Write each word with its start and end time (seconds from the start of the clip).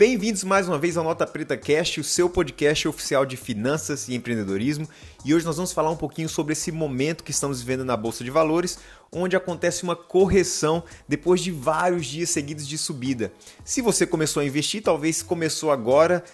Bem-vindos 0.00 0.44
mais 0.44 0.66
uma 0.66 0.78
vez 0.78 0.96
ao 0.96 1.04
Nota 1.04 1.26
Preta 1.26 1.58
Cast, 1.58 2.00
o 2.00 2.04
seu 2.04 2.30
podcast 2.30 2.88
oficial 2.88 3.26
de 3.26 3.36
finanças 3.36 4.08
e 4.08 4.14
empreendedorismo. 4.14 4.88
E 5.26 5.34
hoje 5.34 5.44
nós 5.44 5.56
vamos 5.56 5.72
falar 5.72 5.90
um 5.90 5.96
pouquinho 5.96 6.26
sobre 6.26 6.54
esse 6.54 6.72
momento 6.72 7.22
que 7.22 7.30
estamos 7.30 7.60
vivendo 7.60 7.84
na 7.84 7.98
Bolsa 7.98 8.24
de 8.24 8.30
Valores, 8.30 8.78
onde 9.12 9.36
acontece 9.36 9.82
uma 9.82 9.94
correção 9.94 10.82
depois 11.06 11.42
de 11.42 11.50
vários 11.50 12.06
dias 12.06 12.30
seguidos 12.30 12.66
de 12.66 12.78
subida. 12.78 13.30
Se 13.62 13.82
você 13.82 14.06
começou 14.06 14.40
a 14.40 14.46
investir, 14.46 14.82
talvez 14.82 15.22
começou 15.22 15.70
agora 15.70 16.24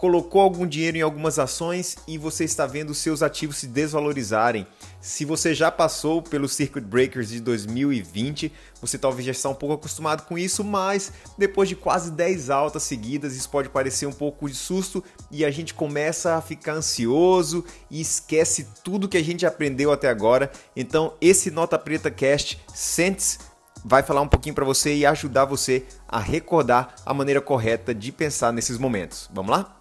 colocou 0.00 0.40
algum 0.40 0.66
dinheiro 0.66 0.96
em 0.96 1.02
algumas 1.02 1.38
ações 1.38 1.94
e 2.08 2.16
você 2.16 2.42
está 2.42 2.66
vendo 2.66 2.94
seus 2.94 3.22
ativos 3.22 3.58
se 3.58 3.66
desvalorizarem. 3.66 4.66
Se 4.98 5.26
você 5.26 5.54
já 5.54 5.70
passou 5.70 6.22
pelos 6.22 6.54
Circuit 6.54 6.80
Breakers 6.80 7.28
de 7.28 7.38
2020, 7.38 8.50
você 8.80 8.96
talvez 8.96 9.26
já 9.26 9.32
está 9.32 9.50
um 9.50 9.54
pouco 9.54 9.74
acostumado 9.74 10.22
com 10.22 10.38
isso, 10.38 10.64
mas 10.64 11.12
depois 11.36 11.68
de 11.68 11.76
quase 11.76 12.12
10 12.12 12.48
altas 12.48 12.82
seguidas, 12.84 13.36
isso 13.36 13.50
pode 13.50 13.68
parecer 13.68 14.06
um 14.06 14.12
pouco 14.12 14.48
de 14.48 14.54
susto 14.54 15.04
e 15.30 15.44
a 15.44 15.50
gente 15.50 15.74
começa 15.74 16.34
a 16.34 16.40
ficar 16.40 16.76
ansioso 16.76 17.62
e 17.90 18.00
esquece 18.00 18.68
tudo 18.82 19.06
que 19.06 19.18
a 19.18 19.22
gente 19.22 19.44
aprendeu 19.44 19.92
até 19.92 20.08
agora. 20.08 20.50
Então, 20.74 21.12
esse 21.20 21.50
Nota 21.50 21.78
Preta 21.78 22.10
Cast 22.10 22.58
sente 22.74 23.36
vai 23.84 24.02
falar 24.02 24.22
um 24.22 24.28
pouquinho 24.28 24.54
para 24.54 24.64
você 24.64 24.94
e 24.94 25.04
ajudar 25.04 25.44
você 25.44 25.84
a 26.08 26.18
recordar 26.18 26.94
a 27.04 27.12
maneira 27.12 27.42
correta 27.42 27.94
de 27.94 28.10
pensar 28.10 28.50
nesses 28.50 28.78
momentos. 28.78 29.28
Vamos 29.30 29.50
lá? 29.50 29.79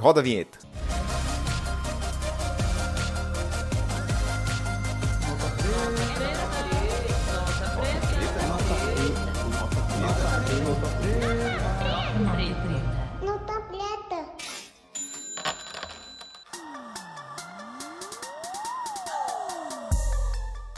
Roda 0.00 0.20
a 0.20 0.22
vinheta. 0.22 0.58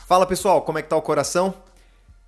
Fala 0.09 0.27
pessoal, 0.27 0.63
como 0.63 0.79
é 0.79 0.83
que 0.83 0.89
tá 0.89 0.97
o 0.97 1.01
coração? 1.01 1.55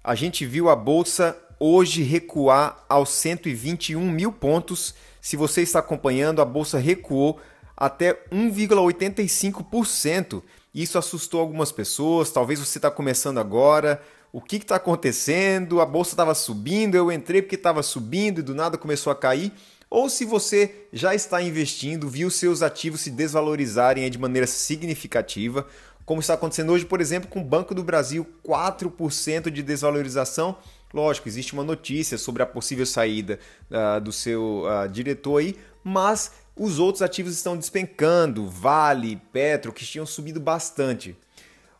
A 0.02 0.14
gente 0.14 0.46
viu 0.46 0.70
a 0.70 0.76
bolsa 0.76 1.36
hoje 1.66 2.02
recuar 2.02 2.84
aos 2.86 3.08
121 3.08 3.98
mil 4.10 4.30
pontos. 4.30 4.94
Se 5.18 5.34
você 5.34 5.62
está 5.62 5.78
acompanhando, 5.78 6.42
a 6.42 6.44
bolsa 6.44 6.78
recuou 6.78 7.40
até 7.74 8.22
1,85%. 8.30 10.42
Isso 10.74 10.98
assustou 10.98 11.40
algumas 11.40 11.72
pessoas. 11.72 12.30
Talvez 12.30 12.60
você 12.60 12.76
está 12.76 12.90
começando 12.90 13.38
agora. 13.38 14.02
O 14.30 14.42
que 14.42 14.56
está 14.56 14.76
acontecendo? 14.76 15.80
A 15.80 15.86
bolsa 15.86 16.12
estava 16.12 16.34
subindo, 16.34 16.96
eu 16.96 17.10
entrei 17.10 17.40
porque 17.40 17.54
estava 17.54 17.82
subindo 17.82 18.40
e 18.40 18.42
do 18.42 18.54
nada 18.54 18.76
começou 18.76 19.10
a 19.10 19.16
cair. 19.16 19.50
Ou 19.88 20.10
se 20.10 20.26
você 20.26 20.86
já 20.92 21.14
está 21.14 21.40
investindo, 21.40 22.10
viu 22.10 22.28
seus 22.28 22.60
ativos 22.60 23.00
se 23.00 23.10
desvalorizarem 23.10 24.10
de 24.10 24.18
maneira 24.18 24.46
significativa, 24.46 25.66
como 26.04 26.20
está 26.20 26.34
acontecendo 26.34 26.72
hoje, 26.72 26.84
por 26.84 27.00
exemplo, 27.00 27.30
com 27.30 27.40
o 27.40 27.44
Banco 27.44 27.74
do 27.74 27.82
Brasil, 27.82 28.26
4% 28.46 29.50
de 29.50 29.62
desvalorização. 29.62 30.56
Lógico, 30.94 31.26
existe 31.26 31.54
uma 31.54 31.64
notícia 31.64 32.16
sobre 32.16 32.40
a 32.44 32.46
possível 32.46 32.86
saída 32.86 33.40
uh, 33.68 34.00
do 34.00 34.12
seu 34.12 34.62
uh, 34.62 34.88
diretor 34.88 35.38
aí, 35.38 35.58
mas 35.82 36.30
os 36.54 36.78
outros 36.78 37.02
ativos 37.02 37.34
estão 37.34 37.56
despencando, 37.56 38.48
Vale, 38.48 39.20
Petro, 39.32 39.72
que 39.72 39.84
tinham 39.84 40.06
subido 40.06 40.38
bastante. 40.38 41.16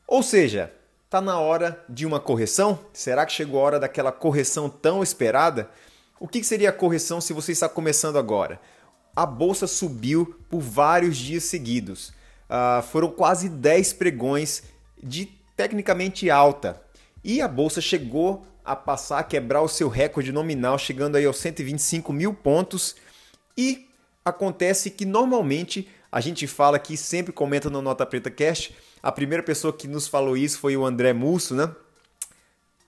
Ou 0.05 0.21
seja, 0.21 0.73
está 1.05 1.21
na 1.21 1.39
hora 1.39 1.81
de 1.89 2.05
uma 2.05 2.19
correção? 2.19 2.77
Será 2.93 3.25
que 3.25 3.33
chegou 3.33 3.61
a 3.61 3.63
hora 3.63 3.79
daquela 3.79 4.11
correção 4.11 4.69
tão 4.69 5.01
esperada? 5.01 5.71
O 6.19 6.27
que 6.27 6.43
seria 6.43 6.71
a 6.71 6.73
correção 6.73 7.21
se 7.21 7.33
você 7.33 7.53
está 7.53 7.69
começando 7.69 8.19
agora? 8.19 8.61
A 9.15 9.25
bolsa 9.25 9.69
subiu 9.69 10.35
por 10.49 10.59
vários 10.59 11.17
dias 11.17 11.45
seguidos. 11.45 12.09
Uh, 12.51 12.83
foram 12.91 13.13
quase 13.13 13.49
10 13.49 13.93
pregões 13.93 14.65
de 15.01 15.27
tecnicamente 15.57 16.29
alta. 16.29 16.83
E 17.23 17.41
a 17.41 17.47
bolsa 17.47 17.81
chegou 17.81 18.45
a 18.65 18.75
passar 18.75 19.19
a 19.19 19.23
quebrar 19.25 19.63
o 19.63 19.69
seu 19.69 19.89
recorde 19.89 20.33
nominal, 20.33 20.79
chegando 20.79 21.17
aí 21.17 21.25
aos 21.25 21.37
125 21.39 22.13
mil 22.13 22.33
pontos. 22.33 22.97
E 23.57 23.89
acontece 24.25 24.91
que 24.91 25.05
normalmente 25.05 25.89
a 26.11 26.21
gente 26.21 26.47
fala 26.47 26.77
aqui, 26.77 26.97
sempre 26.97 27.33
comenta 27.33 27.69
no 27.69 27.83
Nota 27.83 28.07
Preta 28.07 28.31
Cash. 28.31 28.73
A 29.03 29.13
primeira 29.13 29.43
pessoa 29.43 29.73
que 29.73 29.87
nos 29.87 30.09
falou 30.09 30.37
isso 30.37 30.59
foi 30.59 30.77
o 30.77 30.85
André 30.87 31.13
Musso, 31.13 31.55
né? 31.55 31.71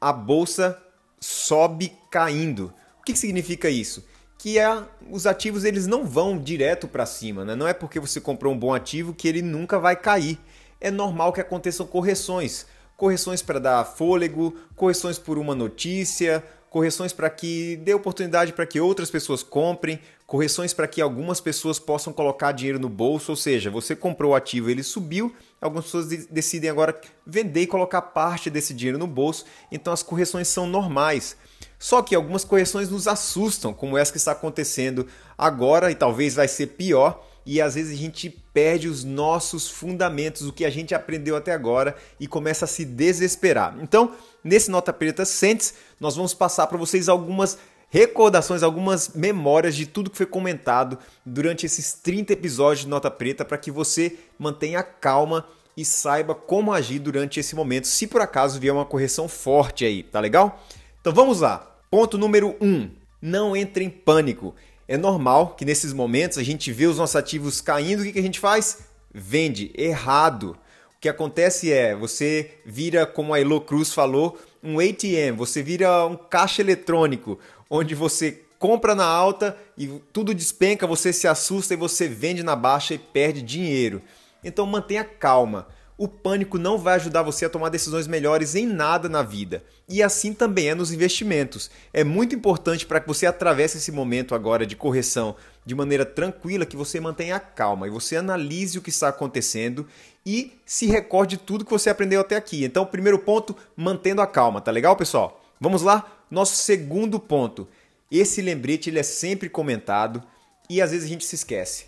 A 0.01 0.13
bolsa 0.13 0.81
sobe 1.21 1.93
caindo. 2.11 2.73
O 3.01 3.05
que 3.05 3.15
significa 3.15 3.69
isso? 3.69 4.05
que 4.39 4.59
é, 4.59 4.85
os 5.11 5.27
ativos 5.27 5.65
eles 5.65 5.87
não 5.87 6.05
vão 6.05 6.39
direto 6.39 6.87
para 6.87 7.07
cima, 7.07 7.45
né? 7.45 7.55
Não 7.55 7.67
é 7.67 7.73
porque 7.73 7.99
você 7.99 8.21
comprou 8.21 8.53
um 8.53 8.59
bom 8.59 8.75
ativo 8.75 9.15
que 9.15 9.27
ele 9.27 9.43
nunca 9.43 9.79
vai 9.79 9.97
cair. 9.97 10.39
É 10.81 10.91
normal 10.91 11.33
que 11.33 11.41
aconteçam 11.41 11.87
correções, 11.87 12.67
correções 12.97 13.43
para 13.43 13.59
dar 13.59 13.85
fôlego, 13.85 14.55
correções 14.75 15.19
por 15.19 15.39
uma 15.39 15.55
notícia, 15.55 16.43
correções 16.71 17.13
para 17.13 17.31
que 17.31 17.77
dê 17.77 17.95
oportunidade 17.95 18.53
para 18.53 18.67
que 18.67 18.81
outras 18.81 19.11
pessoas 19.11 19.43
comprem, 19.43 19.99
correções 20.27 20.75
para 20.75 20.89
que 20.89 21.01
algumas 21.01 21.41
pessoas 21.41 21.79
possam 21.79 22.13
colocar 22.13 22.53
dinheiro 22.53 22.79
no 22.79 22.89
bolso, 22.89 23.33
ou 23.33 23.37
seja, 23.37 23.71
você 23.71 23.95
comprou 23.95 24.33
o 24.33 24.35
ativo, 24.35 24.69
ele 24.69 24.83
subiu, 24.83 25.35
algumas 25.61 25.85
pessoas 25.85 26.07
decidem 26.27 26.69
agora 26.69 26.99
vender 27.27 27.63
e 27.63 27.67
colocar 27.67 28.03
parte 28.03 28.51
desse 28.51 28.75
dinheiro 28.75 28.99
no 28.99 29.07
bolso, 29.07 29.45
então 29.71 29.93
as 29.93 30.03
correções 30.03 30.49
são 30.49 30.67
normais. 30.67 31.37
Só 31.79 32.03
que 32.03 32.15
algumas 32.15 32.45
correções 32.45 32.89
nos 32.89 33.07
assustam, 33.07 33.73
como 33.73 33.97
essa 33.97 34.13
que 34.13 34.19
está 34.19 34.33
acontecendo 34.33 35.07
agora 35.37 35.91
e 35.91 35.95
talvez 35.95 36.35
vai 36.35 36.49
ser 36.49 36.69
pior, 36.69 37.25
e 37.47 37.61
às 37.61 37.77
vezes 37.77 37.93
a 37.93 37.97
gente 37.97 38.29
perde 38.53 38.89
os 38.89 39.05
nossos 39.05 39.71
fundamentos, 39.71 40.43
o 40.43 40.53
que 40.53 40.65
a 40.65 40.71
gente 40.71 40.95
aprendeu 40.95 41.37
até 41.37 41.53
agora 41.53 41.95
e 42.19 42.27
começa 42.27 42.65
a 42.65 42.69
se 42.69 42.85
desesperar. 42.85 43.79
Então, 43.81 44.13
nesse 44.43 44.69
Nota 44.69 44.93
Preta 44.93 45.25
Sentes, 45.25 45.75
nós 46.01 46.17
vamos 46.17 46.35
passar 46.35 46.67
para 46.67 46.77
vocês 46.77 47.09
algumas 47.09 47.57
recordações, 47.89 48.65
algumas 48.65 49.11
memórias 49.11 49.77
de 49.77 49.87
tudo 49.87 50.11
que 50.11 50.17
foi 50.17 50.27
comentado 50.27 50.99
durante 51.25 51.65
esses 51.65 51.93
30 51.93 52.33
episódios 52.33 52.81
de 52.81 52.89
Nota 52.89 53.11
Preta 53.11 53.45
para 53.45 53.57
que 53.57 53.71
você 53.71 54.19
mantenha 54.37 54.83
calma 54.83 55.47
e 55.77 55.85
saiba 55.85 56.35
como 56.35 56.73
agir 56.73 56.99
durante 56.99 57.39
esse 57.39 57.55
momento, 57.55 57.87
se 57.87 58.07
por 58.07 58.21
acaso 58.21 58.59
vier 58.59 58.73
uma 58.73 58.85
correção 58.85 59.29
forte 59.29 59.85
aí, 59.85 60.03
tá 60.03 60.19
legal? 60.19 60.65
Então 61.01 61.13
vamos 61.13 61.41
lá. 61.41 61.79
Ponto 61.91 62.19
número 62.19 62.57
1. 62.61 62.67
Um, 62.67 62.91
não 63.23 63.57
entre 63.57 63.85
em 63.85 63.91
pânico. 63.91 64.55
É 64.89 64.97
normal 64.97 65.55
que 65.57 65.65
nesses 65.65 65.93
momentos 65.93 66.39
a 66.39 66.43
gente 66.43 66.73
vê 66.73 66.87
os 66.87 66.99
nossos 66.99 67.17
ativos 67.17 67.61
caindo, 67.61 68.03
o 68.03 68.13
que 68.13 68.19
a 68.19 68.23
gente 68.23 68.39
faz? 68.39 68.79
Vende 69.13 69.73
errado. 69.77 70.57
O 70.97 71.01
que 71.01 71.09
acontece 71.09 71.73
é, 71.73 71.95
você 71.95 72.59
vira, 72.65 73.05
como 73.05 73.35
a 73.35 73.41
Elo 73.41 73.61
Cruz 73.61 73.93
falou, 73.93 74.39
um 74.63 74.79
ATM, 74.79 75.37
você 75.37 75.63
vira 75.63 76.07
um 76.07 76.17
caixa 76.17 76.63
eletrônico, 76.63 77.39
onde 77.69 77.95
você 77.95 78.43
compra 78.59 78.95
na 78.95 79.05
alta 79.05 79.57
e 79.77 79.87
tudo 80.13 80.35
despenca, 80.35 80.87
você 80.87 81.13
se 81.13 81.29
assusta 81.29 81.75
e 81.75 81.77
você 81.77 82.09
vende 82.09 82.43
na 82.43 82.57
baixa 82.57 82.95
e 82.95 82.99
perde 82.99 83.43
dinheiro. 83.43 84.01
Então 84.43 84.67
mantenha 84.67 85.05
calma 85.05 85.67
o 85.99 86.07
pânico 86.07 86.59
não 86.59 86.77
vai 86.77 86.97
ajudar 86.97 87.23
você 87.23 87.47
a 87.47 87.49
tomar 87.49 87.71
decisões 87.71 88.07
melhores 88.07 88.55
em 88.55 88.67
nada 88.67 89.09
na 89.09 89.23
vida. 89.23 89.65
E 89.89 90.03
assim 90.03 90.35
também 90.35 90.69
é 90.69 90.75
nos 90.75 90.93
investimentos. 90.93 91.71
É 91.93 92.05
muito 92.05 92.35
importante 92.35 92.85
para 92.85 93.01
que 93.01 93.09
você 93.09 93.25
atravesse 93.25 93.79
esse 93.79 93.91
momento 93.91 94.35
agora 94.35 94.67
de 94.67 94.77
correção 94.77 95.37
de 95.65 95.75
maneira 95.75 96.05
tranquila, 96.05 96.67
que 96.67 96.77
você 96.77 97.01
mantenha 97.01 97.37
a 97.37 97.41
calma 97.41 97.87
e 97.87 97.91
você 97.91 98.17
analise 98.17 98.79
o 98.79 98.83
que 98.83 98.91
está 98.91 99.09
acontecendo 99.09 99.87
e 100.25 100.53
se 100.67 100.87
recorde 100.87 101.37
tudo 101.37 101.65
que 101.65 101.71
você 101.71 101.89
aprendeu 101.89 102.21
até 102.21 102.37
aqui. 102.37 102.65
Então, 102.65 102.85
primeiro 102.85 103.19
ponto, 103.19 103.57
mantendo 103.77 104.21
a 104.21 104.27
calma, 104.27 104.61
tá 104.61 104.71
legal, 104.71 104.97
pessoal? 104.97 105.43
Vamos 105.61 105.83
lá? 105.83 106.25
Nosso 106.31 106.57
segundo 106.57 107.19
ponto. 107.19 107.67
Esse 108.11 108.43
lembrete 108.43 108.91
ele 108.91 108.99
é 108.99 109.03
sempre 109.03 109.49
comentado 109.49 110.23
e 110.69 110.83
às 110.83 110.91
vezes 110.91 111.07
a 111.07 111.09
gente 111.09 111.25
se 111.25 111.35
esquece. 111.37 111.87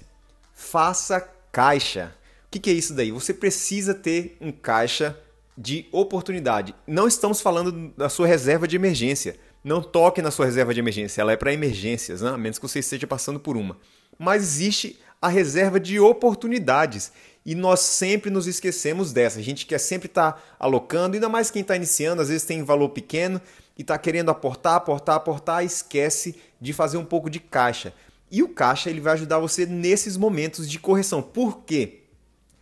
Faça 0.55 1.21
caixa. 1.53 2.15
O 2.49 2.51
que, 2.51 2.59
que 2.59 2.71
é 2.71 2.73
isso 2.73 2.95
daí? 2.95 3.13
Você 3.13 3.35
precisa 3.35 3.93
ter 3.93 4.39
um 4.41 4.51
caixa 4.51 5.15
de 5.57 5.87
oportunidade. 5.93 6.75
Não 6.87 7.07
estamos 7.07 7.43
falando 7.43 7.93
da 7.95 8.09
sua 8.09 8.27
reserva 8.27 8.67
de 8.67 8.75
emergência. 8.75 9.37
Não 9.63 9.83
toque 9.83 10.23
na 10.23 10.31
sua 10.31 10.47
reserva 10.47 10.73
de 10.73 10.81
emergência, 10.81 11.21
ela 11.21 11.33
é 11.33 11.37
para 11.37 11.53
emergências, 11.53 12.23
né? 12.23 12.31
a 12.31 12.39
menos 12.39 12.59
que 12.59 12.67
você 12.67 12.79
esteja 12.79 13.07
passando 13.07 13.39
por 13.39 13.55
uma. 13.55 13.77
Mas 14.19 14.43
existe 14.43 14.99
a 15.21 15.29
reserva 15.29 15.79
de 15.79 16.01
oportunidades 16.01 17.13
e 17.45 17.55
nós 17.55 17.81
sempre 17.81 18.31
nos 18.31 18.47
esquecemos 18.47 19.13
dessa. 19.13 19.41
A 19.41 19.43
gente 19.43 19.67
quer 19.67 19.79
sempre 19.79 20.07
estar 20.07 20.33
tá 20.33 20.43
alocando, 20.59 21.17
ainda 21.17 21.29
mais 21.29 21.51
quem 21.51 21.61
está 21.61 21.77
iniciando, 21.77 22.23
às 22.23 22.29
vezes 22.29 22.47
tem 22.47 22.63
valor 22.63 22.91
pequeno 22.91 23.43
e 23.77 23.83
está 23.83 23.99
querendo 23.99 24.31
aportar, 24.31 24.77
aportar, 24.77 25.17
aportar, 25.17 25.63
esquece 25.63 26.37
de 26.59 26.73
fazer 26.73 26.97
um 26.97 27.05
pouco 27.05 27.29
de 27.29 27.41
caixa. 27.41 27.93
E 28.31 28.43
o 28.43 28.49
caixa 28.49 28.89
ele 28.89 29.01
vai 29.01 29.13
ajudar 29.15 29.39
você 29.39 29.67
nesses 29.67 30.17
momentos 30.17 30.71
de 30.71 30.79
correção. 30.79 31.21
Por 31.21 31.65
quê? 31.65 32.05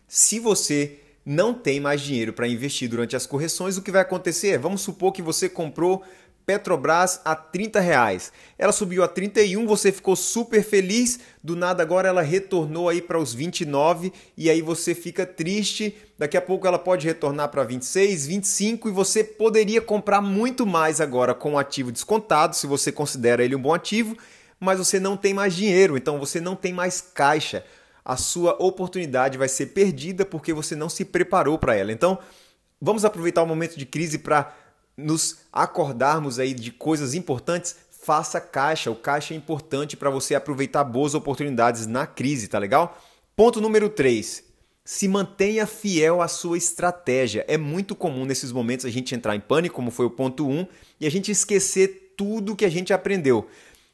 Se 0.07 0.39
você 0.39 0.99
não 1.25 1.53
tem 1.53 1.81
mais 1.81 1.99
dinheiro 1.99 2.31
para 2.31 2.47
investir 2.47 2.89
durante 2.89 3.15
as 3.15 3.25
correções, 3.25 3.75
o 3.75 3.81
que 3.81 3.91
vai 3.91 4.01
acontecer? 4.01 4.57
Vamos 4.57 4.79
supor 4.81 5.11
que 5.11 5.21
você 5.21 5.49
comprou 5.49 6.01
Petrobras 6.45 7.19
a 7.25 7.35
30 7.35 7.81
reais. 7.81 8.31
Ela 8.57 8.71
subiu 8.71 9.03
a 9.03 9.07
31, 9.09 9.67
você 9.67 9.91
ficou 9.91 10.15
super 10.15 10.63
feliz, 10.63 11.19
do 11.43 11.57
nada 11.57 11.83
agora 11.83 12.07
ela 12.07 12.21
retornou 12.21 12.87
aí 12.87 13.01
para 13.01 13.19
os 13.19 13.33
29 13.33 14.13
e 14.37 14.49
aí 14.49 14.61
você 14.61 14.95
fica 14.95 15.25
triste. 15.25 15.93
Daqui 16.17 16.37
a 16.37 16.41
pouco 16.41 16.65
ela 16.65 16.79
pode 16.79 17.05
retornar 17.05 17.49
para 17.49 17.65
26, 17.65 18.27
25 18.27 18.87
e 18.87 18.91
você 18.93 19.25
poderia 19.25 19.81
comprar 19.81 20.21
muito 20.21 20.65
mais 20.65 21.01
agora 21.01 21.33
com 21.33 21.55
o 21.55 21.59
ativo 21.59 21.91
descontado, 21.91 22.55
se 22.55 22.65
você 22.65 22.93
considera 22.93 23.43
ele 23.43 23.53
um 23.53 23.61
bom 23.61 23.73
ativo, 23.73 24.15
mas 24.57 24.79
você 24.79 25.01
não 25.01 25.17
tem 25.17 25.33
mais 25.33 25.53
dinheiro, 25.53 25.97
então 25.97 26.17
você 26.17 26.39
não 26.39 26.55
tem 26.55 26.71
mais 26.71 27.01
caixa. 27.01 27.65
A 28.07 28.15
sua 28.15 28.55
oportunidade 28.63 29.37
vai 29.37 29.49
ser 29.49 29.65
perdida 29.65 30.25
porque 30.25 30.53
você 30.53 30.77
não 30.77 30.87
se 30.87 31.03
preparou 31.03 31.59
para 31.59 31.75
ela. 31.75 31.91
Então, 31.91 32.17
vamos 32.79 33.03
aproveitar 33.03 33.43
o 33.43 33.45
momento 33.45 33.77
de 33.77 33.85
crise 33.85 34.17
para 34.17 34.55
nos 34.95 35.39
acordarmos 35.51 36.39
aí 36.39 36.53
de 36.53 36.71
coisas 36.71 37.13
importantes, 37.13 37.75
faça 38.01 38.39
caixa. 38.39 38.89
O 38.89 38.95
caixa 38.95 39.33
é 39.33 39.37
importante 39.37 39.97
para 39.97 40.09
você 40.09 40.35
aproveitar 40.35 40.85
boas 40.85 41.13
oportunidades 41.15 41.85
na 41.85 42.07
crise, 42.07 42.47
tá 42.47 42.57
legal? 42.57 42.97
Ponto 43.35 43.59
número 43.59 43.89
3. 43.89 44.41
Se 44.85 45.05
mantenha 45.09 45.67
fiel 45.67 46.21
à 46.21 46.29
sua 46.29 46.57
estratégia. 46.57 47.43
É 47.45 47.57
muito 47.57 47.93
comum 47.93 48.23
nesses 48.23 48.53
momentos 48.53 48.85
a 48.85 48.89
gente 48.89 49.13
entrar 49.13 49.35
em 49.35 49.41
pânico, 49.41 49.75
como 49.75 49.91
foi 49.91 50.05
o 50.05 50.11
ponto 50.11 50.47
1, 50.47 50.65
e 51.01 51.05
a 51.05 51.11
gente 51.11 51.29
esquecer 51.29 52.13
tudo 52.15 52.55
que 52.55 52.63
a 52.63 52.69
gente 52.69 52.93
aprendeu. 52.93 53.49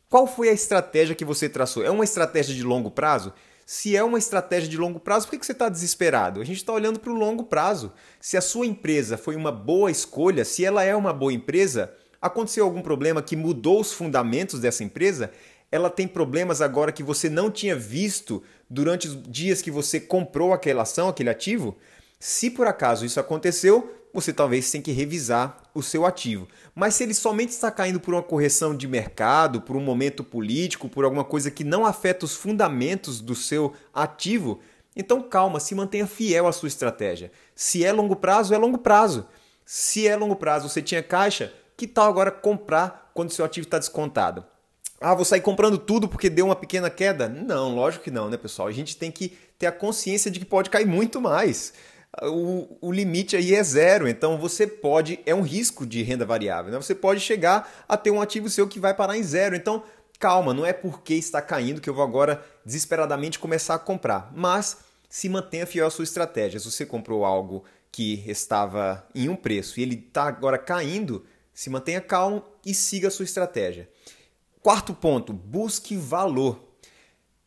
Qual 0.08 0.28
foi 0.28 0.50
a 0.50 0.54
estratégia 0.54 1.16
que 1.16 1.26
você 1.26 1.50
traçou? 1.50 1.84
É 1.84 1.90
uma 1.90 2.04
estratégia 2.04 2.54
de 2.54 2.62
longo 2.62 2.92
prazo? 2.92 3.34
Se 3.66 3.96
é 3.96 4.04
uma 4.04 4.18
estratégia 4.18 4.70
de 4.70 4.78
longo 4.78 5.00
prazo, 5.00 5.28
por 5.28 5.38
que 5.38 5.46
você 5.46 5.54
está 5.54 5.70
desesperado? 5.70 6.42
A 6.42 6.44
gente 6.44 6.58
está 6.58 6.74
olhando 6.74 7.00
para 7.00 7.12
o 7.12 7.16
longo 7.16 7.46
prazo. 7.46 7.94
Se 8.20 8.36
a 8.36 8.42
sua 8.42 8.66
empresa 8.66 9.18
foi 9.18 9.36
uma 9.36 9.52
boa 9.52 9.90
escolha, 9.90 10.44
se 10.44 10.66
ela 10.66 10.84
é 10.84 10.96
uma 10.96 11.14
boa 11.14 11.32
empresa, 11.32 11.94
aconteceu 12.22 12.66
algum 12.66 12.82
problema 12.82 13.22
que 13.22 13.36
mudou 13.36 13.80
os 13.80 13.94
fundamentos 13.94 14.60
dessa 14.60 14.84
empresa, 14.84 15.32
ela 15.72 15.90
tem 15.90 16.08
problemas 16.08 16.62
agora 16.62 16.92
que 16.92 17.02
você 17.02 17.30
não 17.30 17.50
tinha 17.50 17.76
visto 17.76 18.44
durante 18.70 19.08
os 19.08 19.24
dias 19.24 19.62
que 19.62 19.72
você 19.72 20.00
comprou 20.00 20.54
aquela 20.54 20.84
ação, 20.84 21.10
aquele 21.10 21.30
ativo. 21.30 21.78
Se 22.20 22.50
por 22.50 22.68
acaso 22.68 23.06
isso 23.06 23.20
aconteceu, 23.20 23.92
você 24.14 24.32
talvez 24.32 24.70
tenha 24.70 24.84
que 24.84 24.92
revisar 24.92 25.63
o 25.74 25.82
seu 25.82 26.06
ativo. 26.06 26.48
Mas 26.76 26.96
se 26.96 27.04
ele 27.04 27.14
somente 27.14 27.50
está 27.50 27.72
caindo 27.72 28.00
por 28.00 28.14
uma 28.14 28.24
correção 28.24 28.76
de 28.76 28.88
mercado, 28.88 29.62
por 29.62 29.76
um 29.76 29.82
momento 29.82 30.24
político, 30.24 30.88
por 30.88 31.04
alguma 31.04 31.24
coisa 31.24 31.50
que 31.50 31.64
não 31.64 31.86
afeta 31.86 32.26
os 32.26 32.36
fundamentos 32.36 33.20
do 33.20 33.36
seu 33.36 33.74
ativo, 33.94 34.60
então 34.96 35.22
calma, 35.22 35.60
se 35.60 35.74
mantenha 35.74 36.06
fiel 36.06 36.48
à 36.48 36.52
sua 36.52 36.68
estratégia. 36.68 37.32
Se 37.56 37.84
é 37.84 37.92
longo 37.92 38.16
prazo, 38.16 38.54
é 38.54 38.58
longo 38.58 38.78
prazo. 38.78 39.26
Se 39.66 40.08
é 40.08 40.16
longo 40.16 40.36
prazo, 40.36 40.70
você 40.70 40.82
tinha 40.82 41.02
caixa, 41.02 41.54
que 41.76 41.88
tal 41.88 42.08
agora 42.08 42.30
comprar 42.30 43.12
quando 43.14 43.32
seu 43.32 43.46
ativo 43.46 43.66
está 43.66 43.80
descontado? 43.80 44.46
Ah, 45.00 45.16
vou 45.16 45.26
sair 45.26 45.42
comprando 45.42 45.78
tudo 45.78 46.08
porque 46.08 46.30
deu 46.30 46.46
uma 46.46 46.56
pequena 46.56 46.90
queda? 46.90 47.28
Não, 47.28 47.76
lógico 47.76 48.06
que 48.06 48.12
não, 48.12 48.30
né, 48.30 48.38
pessoal? 48.38 48.68
A 48.68 48.72
gente 48.72 48.96
tem 48.96 49.12
que 49.12 49.38
ter 49.58 49.66
a 49.66 49.72
consciência 49.72 50.32
de 50.32 50.40
que 50.40 50.46
pode 50.46 50.70
cair 50.70 50.86
muito 50.86 51.20
mais 51.20 51.74
o, 52.22 52.78
o 52.82 52.92
limite 52.92 53.36
aí 53.36 53.56
é 53.56 53.64
zero. 53.64 54.08
Então 54.08 54.38
você 54.38 54.68
pode, 54.68 55.20
é 55.26 55.34
um 55.34 55.42
risco 55.42 55.86
de 55.86 56.04
renda 56.04 56.26
variável, 56.26 56.72
né? 56.72 56.78
Você 56.78 56.94
pode 56.94 57.20
chegar 57.20 57.72
a 57.88 57.98
ter 57.98 58.12
um 58.12 58.22
ativo 58.22 58.50
seu 58.50 58.68
que 58.68 58.80
vai 58.80 58.94
parar 58.94 59.18
em 59.18 59.24
zero. 59.24 59.56
Então, 59.56 59.84
calma, 60.20 60.54
não 60.54 60.66
é 60.66 60.74
porque 60.74 61.16
está 61.16 61.42
caindo 61.42 61.82
que 61.82 61.90
eu 61.90 61.94
vou 61.94 62.04
agora 62.04 62.44
desesperadamente 62.66 63.40
começar 63.40 63.76
a 63.76 63.80
comprar. 63.80 64.32
Mas 64.36 64.78
se 65.10 65.30
mantenha 65.30 65.66
fiel 65.66 65.88
à 65.88 65.92
sua 65.92 66.04
estratégia. 66.04 66.60
Se 66.60 66.72
você 66.72 66.86
comprou 66.86 67.26
algo 67.26 67.64
que 67.92 68.24
estava 68.28 69.06
em 69.14 69.30
um 69.30 69.36
preço 69.36 69.80
e 69.80 69.84
ele 69.84 69.96
está 69.96 70.24
agora 70.24 70.58
caindo, 70.58 71.26
se 71.54 71.70
mantenha 71.70 72.02
calmo 72.02 72.44
e 72.66 72.74
siga 72.74 73.08
a 73.08 73.12
sua 73.12 73.26
estratégia. 73.26 73.88
Quarto 74.62 74.94
ponto, 74.94 75.32
busque 75.32 75.96
valor. 75.96 76.60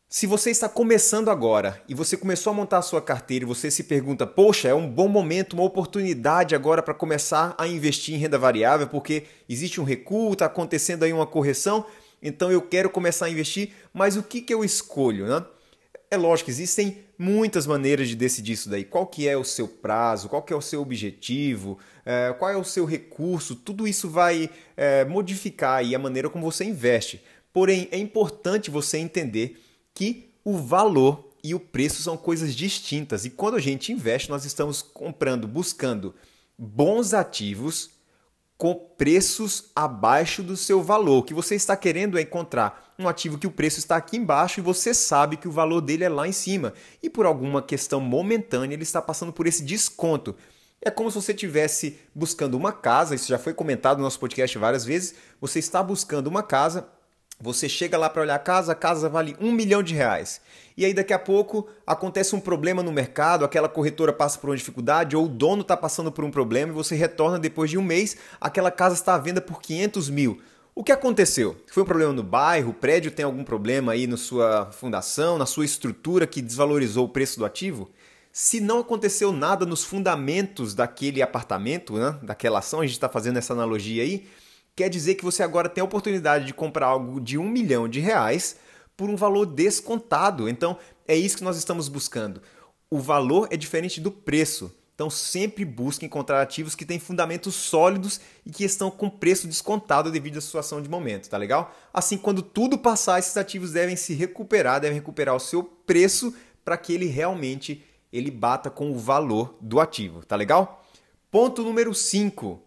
Se 0.09 0.25
você 0.25 0.51
está 0.51 0.69
começando 0.69 1.29
agora 1.29 1.83
e 1.85 1.93
você 1.93 2.15
começou 2.15 2.51
a 2.51 2.53
montar 2.53 2.77
a 2.77 2.81
sua 2.81 3.01
carteira 3.01 3.43
e 3.43 3.47
você 3.47 3.69
se 3.69 3.83
pergunta, 3.83 4.25
poxa, 4.25 4.69
é 4.69 4.73
um 4.73 4.89
bom 4.89 5.09
momento, 5.09 5.51
uma 5.51 5.65
oportunidade 5.65 6.55
agora 6.55 6.81
para 6.81 6.93
começar 6.93 7.53
a 7.57 7.67
investir 7.67 8.15
em 8.15 8.17
renda 8.17 8.37
variável 8.37 8.87
porque 8.87 9.25
existe 9.49 9.81
um 9.81 9.83
recuo, 9.83 10.31
está 10.31 10.45
acontecendo 10.45 11.03
aí 11.03 11.11
uma 11.11 11.27
correção, 11.27 11.85
então 12.23 12.49
eu 12.49 12.61
quero 12.61 12.89
começar 12.89 13.25
a 13.25 13.29
investir, 13.29 13.73
mas 13.93 14.15
o 14.15 14.23
que, 14.23 14.39
que 14.39 14.53
eu 14.53 14.63
escolho? 14.63 15.27
Né? 15.27 15.45
É 16.09 16.15
lógico, 16.15 16.49
existem 16.49 17.03
muitas 17.19 17.67
maneiras 17.67 18.07
de 18.07 18.15
decidir 18.15 18.53
isso 18.53 18.69
daí. 18.69 18.85
Qual 18.85 19.07
que 19.07 19.27
é 19.27 19.35
o 19.35 19.43
seu 19.43 19.67
prazo, 19.67 20.29
qual 20.29 20.41
que 20.41 20.53
é 20.53 20.55
o 20.55 20.61
seu 20.61 20.81
objetivo, 20.81 21.79
é, 22.05 22.33
qual 22.39 22.49
é 22.49 22.55
o 22.55 22.63
seu 22.63 22.85
recurso, 22.85 23.55
tudo 23.55 23.85
isso 23.85 24.09
vai 24.09 24.49
é, 24.77 25.03
modificar 25.03 25.83
a 25.83 25.99
maneira 25.99 26.29
como 26.29 26.49
você 26.49 26.63
investe. 26.63 27.21
Porém, 27.51 27.89
é 27.91 27.97
importante 27.97 28.71
você 28.71 28.99
entender 28.99 29.66
que 29.97 30.29
o 30.45 30.55
valor 30.55 31.27
e 31.43 31.55
o 31.55 31.59
preço 31.59 32.03
são 32.03 32.15
coisas 32.15 32.55
distintas. 32.55 33.25
E 33.25 33.31
quando 33.31 33.55
a 33.55 33.59
gente 33.59 33.91
investe, 33.91 34.29
nós 34.29 34.45
estamos 34.45 34.79
comprando, 34.79 35.47
buscando 35.47 36.13
bons 36.55 37.15
ativos 37.15 37.89
com 38.59 38.75
preços 38.75 39.71
abaixo 39.75 40.43
do 40.43 40.55
seu 40.55 40.83
valor. 40.83 41.17
O 41.17 41.23
que 41.23 41.33
você 41.33 41.55
está 41.55 41.75
querendo 41.75 42.15
é 42.15 42.21
encontrar 42.21 42.93
um 42.99 43.09
ativo 43.09 43.39
que 43.39 43.47
o 43.47 43.51
preço 43.51 43.79
está 43.79 43.95
aqui 43.95 44.17
embaixo 44.17 44.59
e 44.59 44.63
você 44.63 44.93
sabe 44.93 45.35
que 45.35 45.47
o 45.47 45.51
valor 45.51 45.81
dele 45.81 46.03
é 46.03 46.09
lá 46.09 46.27
em 46.27 46.31
cima. 46.31 46.75
E 47.01 47.09
por 47.09 47.25
alguma 47.25 47.59
questão 47.59 47.99
momentânea 47.99 48.75
ele 48.75 48.83
está 48.83 49.01
passando 49.01 49.33
por 49.33 49.47
esse 49.47 49.63
desconto. 49.63 50.35
É 50.79 50.91
como 50.91 51.09
se 51.09 51.15
você 51.15 51.31
estivesse 51.31 51.99
buscando 52.13 52.55
uma 52.55 52.71
casa, 52.71 53.15
isso 53.15 53.27
já 53.27 53.39
foi 53.39 53.55
comentado 53.55 53.97
no 53.97 54.03
nosso 54.03 54.19
podcast 54.19 54.59
várias 54.59 54.85
vezes. 54.85 55.15
Você 55.41 55.57
está 55.57 55.81
buscando 55.81 56.27
uma 56.27 56.43
casa 56.43 56.87
você 57.39 57.69
chega 57.69 57.97
lá 57.97 58.09
para 58.09 58.23
olhar 58.23 58.35
a 58.35 58.39
casa, 58.39 58.71
a 58.71 58.75
casa 58.75 59.07
vale 59.07 59.35
um 59.39 59.51
milhão 59.51 59.83
de 59.83 59.93
reais. 59.93 60.41
E 60.75 60.83
aí 60.83 60.93
daqui 60.93 61.13
a 61.13 61.19
pouco 61.19 61.67
acontece 61.85 62.35
um 62.35 62.39
problema 62.39 62.81
no 62.81 62.91
mercado, 62.91 63.45
aquela 63.45 63.69
corretora 63.69 64.11
passa 64.11 64.39
por 64.39 64.49
uma 64.49 64.57
dificuldade 64.57 65.15
ou 65.15 65.25
o 65.25 65.29
dono 65.29 65.61
está 65.61 65.77
passando 65.77 66.11
por 66.11 66.23
um 66.23 66.31
problema 66.31 66.71
e 66.71 66.75
você 66.75 66.95
retorna 66.95 67.37
depois 67.37 67.69
de 67.69 67.77
um 67.77 67.83
mês, 67.83 68.17
aquela 68.41 68.71
casa 68.71 68.95
está 68.95 69.13
à 69.13 69.17
venda 69.17 69.41
por 69.41 69.61
500 69.61 70.09
mil. 70.09 70.41
O 70.73 70.83
que 70.83 70.91
aconteceu? 70.91 71.55
Foi 71.71 71.81
um 71.81 71.85
problema 71.87 72.13
no 72.13 72.21
bairro? 72.21 72.69
O 72.69 72.73
prédio 72.73 73.09
tem 73.09 73.25
algum 73.25 73.43
problema 73.43 73.93
aí 73.93 74.05
na 74.05 74.17
sua 74.17 74.69
fundação, 74.71 75.37
na 75.37 75.45
sua 75.45 75.65
estrutura 75.65 76.27
que 76.27 76.41
desvalorizou 76.41 77.05
o 77.05 77.09
preço 77.09 77.39
do 77.39 77.45
ativo? 77.45 77.89
Se 78.31 78.59
não 78.59 78.79
aconteceu 78.79 79.31
nada 79.31 79.65
nos 79.65 79.83
fundamentos 79.83 80.75
daquele 80.75 81.23
apartamento, 81.23 81.93
né, 81.93 82.15
daquela 82.21 82.59
ação, 82.59 82.81
a 82.81 82.85
gente 82.85 82.93
está 82.93 83.09
fazendo 83.09 83.37
essa 83.37 83.53
analogia 83.53 84.03
aí, 84.03 84.27
quer 84.77 84.89
dizer 84.89 85.15
que 85.15 85.25
você 85.25 85.41
agora 85.41 85.67
tem 85.67 85.81
a 85.81 85.85
oportunidade 85.85 86.45
de 86.45 86.53
comprar 86.53 86.85
algo 86.85 87.19
de 87.19 87.35
um 87.35 87.49
milhão 87.49 87.89
de 87.89 87.99
reais 87.99 88.57
por 88.95 89.09
um 89.09 89.15
valor 89.15 89.47
descontado. 89.47 90.47
Então, 90.47 90.77
é 91.07 91.15
isso 91.15 91.37
que 91.37 91.43
nós 91.43 91.57
estamos 91.57 91.89
buscando. 91.89 92.43
O 92.87 92.99
valor 92.99 93.47
é 93.49 93.57
diferente 93.57 93.99
do 93.99 94.11
preço. 94.11 94.71
Então, 94.93 95.09
sempre 95.09 95.65
busque 95.65 96.05
encontrar 96.05 96.43
ativos 96.43 96.75
que 96.75 96.85
têm 96.85 96.99
fundamentos 96.99 97.55
sólidos 97.55 98.21
e 98.45 98.51
que 98.51 98.63
estão 98.63 98.91
com 98.91 99.09
preço 99.09 99.47
descontado 99.47 100.11
devido 100.11 100.37
à 100.37 100.41
situação 100.41 100.79
de 100.79 100.87
momento, 100.87 101.27
tá 101.27 101.37
legal? 101.37 101.75
Assim, 101.91 102.15
quando 102.15 102.43
tudo 102.43 102.77
passar, 102.77 103.17
esses 103.17 103.35
ativos 103.35 103.71
devem 103.71 103.95
se 103.95 104.13
recuperar, 104.13 104.79
devem 104.79 104.97
recuperar 104.97 105.35
o 105.35 105.39
seu 105.39 105.63
preço 105.63 106.35
para 106.63 106.77
que 106.77 106.93
ele 106.93 107.07
realmente 107.07 107.83
ele 108.13 108.29
bata 108.29 108.69
com 108.69 108.91
o 108.91 108.97
valor 108.97 109.57
do 109.59 109.79
ativo, 109.79 110.23
tá 110.23 110.35
legal? 110.35 110.85
Ponto 111.31 111.63
número 111.63 111.95
5. 111.95 112.61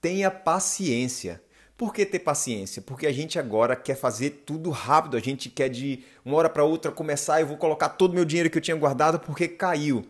Tenha 0.00 0.30
paciência. 0.30 1.42
Por 1.78 1.94
que 1.94 2.04
ter 2.04 2.18
paciência? 2.18 2.82
Porque 2.82 3.06
a 3.06 3.12
gente 3.12 3.38
agora 3.38 3.76
quer 3.76 3.94
fazer 3.94 4.42
tudo 4.44 4.68
rápido, 4.70 5.16
a 5.16 5.20
gente 5.20 5.48
quer 5.48 5.68
de 5.68 6.02
uma 6.24 6.36
hora 6.36 6.50
para 6.50 6.64
outra 6.64 6.90
começar, 6.90 7.40
eu 7.40 7.46
vou 7.46 7.56
colocar 7.56 7.90
todo 7.90 8.10
o 8.10 8.14
meu 8.16 8.24
dinheiro 8.24 8.50
que 8.50 8.58
eu 8.58 8.62
tinha 8.62 8.76
guardado 8.76 9.20
porque 9.20 9.46
caiu. 9.46 10.04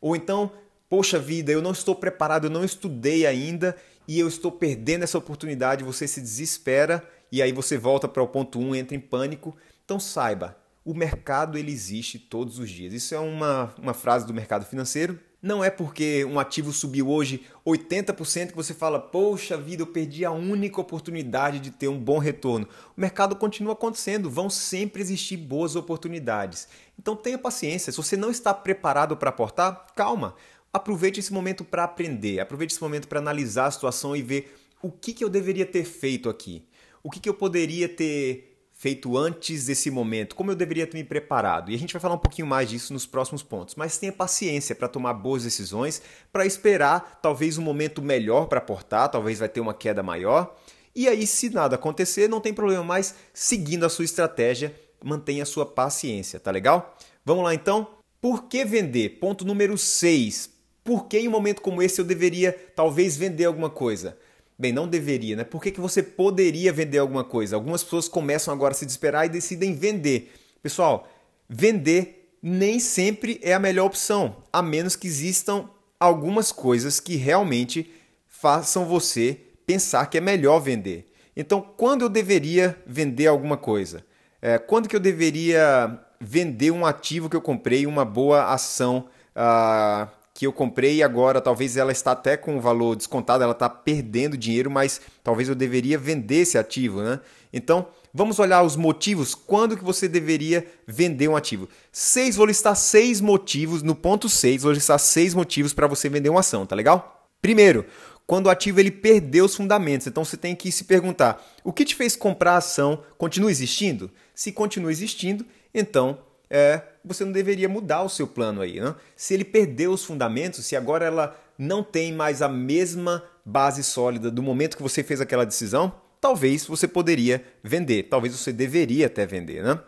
Ou 0.00 0.16
então, 0.16 0.50
poxa 0.88 1.18
vida, 1.18 1.52
eu 1.52 1.60
não 1.60 1.72
estou 1.72 1.94
preparado, 1.94 2.46
eu 2.46 2.50
não 2.50 2.64
estudei 2.64 3.26
ainda 3.26 3.76
e 4.08 4.18
eu 4.18 4.26
estou 4.26 4.50
perdendo 4.50 5.02
essa 5.02 5.18
oportunidade, 5.18 5.84
você 5.84 6.08
se 6.08 6.22
desespera 6.22 7.06
e 7.30 7.42
aí 7.42 7.52
você 7.52 7.76
volta 7.76 8.08
para 8.08 8.22
o 8.22 8.26
ponto 8.26 8.58
1, 8.58 8.62
um, 8.62 8.74
entra 8.74 8.96
em 8.96 9.00
pânico. 9.00 9.54
Então 9.84 10.00
saiba, 10.00 10.56
o 10.90 10.94
mercado 10.94 11.56
ele 11.56 11.70
existe 11.70 12.18
todos 12.18 12.58
os 12.58 12.70
dias. 12.70 12.92
Isso 12.92 13.14
é 13.14 13.18
uma, 13.18 13.74
uma 13.78 13.94
frase 13.94 14.26
do 14.26 14.34
mercado 14.34 14.64
financeiro 14.64 15.18
não 15.42 15.64
é 15.64 15.70
porque 15.70 16.24
um 16.26 16.38
ativo 16.38 16.70
subiu 16.70 17.08
hoje 17.08 17.46
80% 17.64 18.48
que 18.48 18.56
você 18.56 18.74
fala, 18.74 18.98
poxa 19.00 19.56
vida, 19.56 19.82
eu 19.82 19.86
perdi 19.86 20.22
a 20.22 20.30
única 20.30 20.80
oportunidade 20.80 21.60
de 21.60 21.70
ter 21.70 21.88
um 21.88 21.98
bom 21.98 22.18
retorno. 22.18 22.68
O 22.94 23.00
mercado 23.00 23.34
continua 23.34 23.72
acontecendo, 23.72 24.28
vão 24.28 24.50
sempre 24.50 25.00
existir 25.00 25.38
boas 25.38 25.76
oportunidades. 25.76 26.68
Então 26.98 27.16
tenha 27.16 27.38
paciência. 27.38 27.90
Se 27.90 27.96
você 27.96 28.18
não 28.18 28.30
está 28.30 28.52
preparado 28.52 29.16
para 29.16 29.30
aportar, 29.30 29.86
calma. 29.96 30.34
Aproveite 30.72 31.20
esse 31.20 31.32
momento 31.32 31.64
para 31.64 31.84
aprender, 31.84 32.38
aproveite 32.38 32.74
esse 32.74 32.82
momento 32.82 33.08
para 33.08 33.18
analisar 33.18 33.66
a 33.66 33.70
situação 33.70 34.14
e 34.14 34.22
ver 34.22 34.54
o 34.82 34.90
que, 34.90 35.12
que 35.14 35.24
eu 35.24 35.28
deveria 35.28 35.66
ter 35.66 35.84
feito 35.84 36.28
aqui. 36.28 36.64
O 37.02 37.10
que, 37.10 37.18
que 37.18 37.28
eu 37.28 37.34
poderia 37.34 37.88
ter 37.88 38.49
feito 38.80 39.14
antes 39.18 39.66
desse 39.66 39.90
momento? 39.90 40.34
Como 40.34 40.50
eu 40.50 40.56
deveria 40.56 40.86
ter 40.86 40.96
me 40.96 41.04
preparado? 41.04 41.70
E 41.70 41.74
a 41.74 41.78
gente 41.78 41.92
vai 41.92 42.00
falar 42.00 42.14
um 42.14 42.18
pouquinho 42.18 42.46
mais 42.46 42.70
disso 42.70 42.94
nos 42.94 43.04
próximos 43.04 43.42
pontos. 43.42 43.74
Mas 43.74 43.98
tenha 43.98 44.10
paciência 44.10 44.74
para 44.74 44.88
tomar 44.88 45.12
boas 45.12 45.44
decisões, 45.44 46.00
para 46.32 46.46
esperar 46.46 47.20
talvez 47.20 47.58
um 47.58 47.62
momento 47.62 48.00
melhor 48.00 48.46
para 48.46 48.56
aportar, 48.56 49.10
talvez 49.10 49.38
vai 49.38 49.50
ter 49.50 49.60
uma 49.60 49.74
queda 49.74 50.02
maior. 50.02 50.56
E 50.96 51.06
aí, 51.06 51.26
se 51.26 51.50
nada 51.50 51.74
acontecer, 51.74 52.26
não 52.26 52.40
tem 52.40 52.54
problema 52.54 52.82
mais, 52.82 53.14
seguindo 53.34 53.84
a 53.84 53.90
sua 53.90 54.06
estratégia, 54.06 54.74
mantenha 55.04 55.42
a 55.42 55.46
sua 55.46 55.66
paciência, 55.66 56.40
tá 56.40 56.50
legal? 56.50 56.96
Vamos 57.22 57.44
lá 57.44 57.52
então? 57.52 57.86
Por 58.18 58.44
que 58.44 58.64
vender? 58.64 59.18
Ponto 59.20 59.44
número 59.44 59.76
6. 59.76 60.48
Por 60.82 61.06
que 61.06 61.18
em 61.18 61.28
um 61.28 61.32
momento 61.32 61.60
como 61.60 61.82
esse 61.82 62.00
eu 62.00 62.04
deveria 62.04 62.52
talvez 62.74 63.14
vender 63.14 63.44
alguma 63.44 63.68
coisa? 63.68 64.16
Bem, 64.60 64.74
não 64.74 64.86
deveria, 64.86 65.36
né? 65.36 65.42
Por 65.42 65.62
que, 65.62 65.70
que 65.70 65.80
você 65.80 66.02
poderia 66.02 66.70
vender 66.70 66.98
alguma 66.98 67.24
coisa? 67.24 67.56
Algumas 67.56 67.82
pessoas 67.82 68.06
começam 68.06 68.52
agora 68.52 68.72
a 68.72 68.76
se 68.76 68.84
desesperar 68.84 69.24
e 69.24 69.30
decidem 69.30 69.72
vender. 69.74 70.34
Pessoal, 70.62 71.08
vender 71.48 72.30
nem 72.42 72.78
sempre 72.78 73.40
é 73.42 73.54
a 73.54 73.58
melhor 73.58 73.86
opção, 73.86 74.36
a 74.52 74.60
menos 74.60 74.96
que 74.96 75.06
existam 75.06 75.66
algumas 75.98 76.52
coisas 76.52 77.00
que 77.00 77.16
realmente 77.16 77.90
façam 78.28 78.84
você 78.84 79.40
pensar 79.64 80.04
que 80.10 80.18
é 80.18 80.20
melhor 80.20 80.60
vender. 80.60 81.10
Então, 81.34 81.62
quando 81.62 82.02
eu 82.02 82.10
deveria 82.10 82.78
vender 82.86 83.28
alguma 83.28 83.56
coisa? 83.56 84.04
É, 84.42 84.58
quando 84.58 84.90
que 84.90 84.96
eu 84.96 85.00
deveria 85.00 85.98
vender 86.20 86.70
um 86.70 86.84
ativo 86.84 87.30
que 87.30 87.36
eu 87.36 87.40
comprei, 87.40 87.86
uma 87.86 88.04
boa 88.04 88.52
ação 88.52 89.08
uh, 89.34 90.06
que 90.40 90.46
eu 90.46 90.54
comprei 90.54 90.96
e 90.96 91.02
agora 91.02 91.38
talvez 91.38 91.76
ela 91.76 91.92
está 91.92 92.12
até 92.12 92.34
com 92.34 92.56
o 92.56 92.60
valor 92.62 92.96
descontado, 92.96 93.44
ela 93.44 93.52
está 93.52 93.68
perdendo 93.68 94.38
dinheiro, 94.38 94.70
mas 94.70 94.98
talvez 95.22 95.50
eu 95.50 95.54
deveria 95.54 95.98
vender 95.98 96.36
esse 96.36 96.56
ativo, 96.56 97.02
né? 97.02 97.20
Então, 97.52 97.88
vamos 98.14 98.38
olhar 98.38 98.62
os 98.62 98.74
motivos, 98.74 99.34
quando 99.34 99.76
que 99.76 99.84
você 99.84 100.08
deveria 100.08 100.66
vender 100.86 101.28
um 101.28 101.36
ativo. 101.36 101.68
Seis, 101.92 102.36
vou 102.36 102.46
listar 102.46 102.74
seis 102.74 103.20
motivos, 103.20 103.82
no 103.82 103.94
ponto 103.94 104.30
6, 104.30 104.62
vou 104.62 104.72
listar 104.72 104.98
seis 104.98 105.34
motivos 105.34 105.74
para 105.74 105.86
você 105.86 106.08
vender 106.08 106.30
uma 106.30 106.40
ação, 106.40 106.64
tá 106.64 106.74
legal? 106.74 107.28
Primeiro, 107.42 107.84
quando 108.26 108.46
o 108.46 108.50
ativo 108.50 108.80
ele 108.80 108.90
perdeu 108.90 109.44
os 109.44 109.54
fundamentos. 109.54 110.06
Então 110.06 110.24
você 110.24 110.38
tem 110.38 110.56
que 110.56 110.72
se 110.72 110.84
perguntar: 110.84 111.46
o 111.62 111.70
que 111.70 111.84
te 111.84 111.94
fez 111.94 112.16
comprar 112.16 112.54
a 112.54 112.56
ação 112.56 113.02
continua 113.18 113.50
existindo? 113.50 114.10
Se 114.34 114.52
continua 114.52 114.90
existindo, 114.90 115.44
então 115.74 116.18
é, 116.50 116.82
você 117.04 117.24
não 117.24 117.32
deveria 117.32 117.68
mudar 117.68 118.02
o 118.02 118.08
seu 118.08 118.26
plano 118.26 118.60
aí. 118.60 118.80
Né? 118.80 118.94
Se 119.14 119.34
ele 119.34 119.44
perdeu 119.44 119.92
os 119.92 120.04
fundamentos, 120.04 120.66
se 120.66 120.74
agora 120.74 121.06
ela 121.06 121.40
não 121.56 121.82
tem 121.82 122.12
mais 122.12 122.42
a 122.42 122.48
mesma 122.48 123.22
base 123.44 123.84
sólida 123.84 124.30
do 124.30 124.42
momento 124.42 124.76
que 124.76 124.82
você 124.82 125.02
fez 125.02 125.20
aquela 125.20 125.46
decisão, 125.46 125.94
talvez 126.20 126.66
você 126.66 126.88
poderia 126.88 127.44
vender, 127.62 128.04
talvez 128.04 128.34
você 128.36 128.52
deveria 128.52 129.06
até 129.06 129.24
vender. 129.24 129.62
Né? 129.62 129.78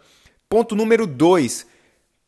Ponto 0.49 0.77
número 0.77 1.07
2 1.07 1.73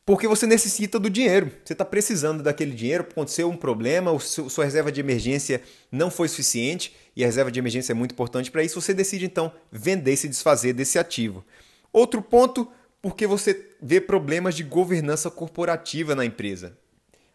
porque 0.06 0.28
você 0.28 0.46
necessita 0.46 0.98
do 0.98 1.08
dinheiro. 1.08 1.50
Você 1.64 1.72
está 1.72 1.84
precisando 1.84 2.42
daquele 2.42 2.72
dinheiro, 2.72 3.06
aconteceu 3.10 3.48
um 3.48 3.56
problema, 3.56 4.18
seu, 4.20 4.50
sua 4.50 4.64
reserva 4.64 4.92
de 4.92 5.00
emergência 5.00 5.62
não 5.90 6.10
foi 6.10 6.28
suficiente 6.28 6.94
e 7.16 7.22
a 7.22 7.26
reserva 7.26 7.50
de 7.50 7.58
emergência 7.58 7.92
é 7.92 7.94
muito 7.94 8.12
importante 8.12 8.50
para 8.50 8.62
isso. 8.62 8.80
Você 8.80 8.92
decide 8.92 9.24
então 9.24 9.50
vender 9.72 10.16
se 10.16 10.28
desfazer 10.28 10.74
desse 10.74 10.98
ativo. 10.98 11.42
Outro 11.92 12.20
ponto, 12.20 12.70
porque 13.04 13.26
você 13.26 13.68
vê 13.82 14.00
problemas 14.00 14.54
de 14.54 14.62
governança 14.62 15.30
corporativa 15.30 16.14
na 16.14 16.24
empresa. 16.24 16.74